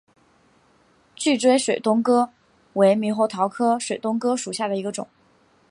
[1.15, 2.29] 聚锥水东哥
[2.73, 5.07] 为猕猴桃科水东哥属下的一个种。